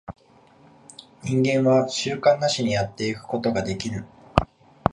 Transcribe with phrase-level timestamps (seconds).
[1.21, 4.03] 人間は習慣なしにやってゆくことができぬ。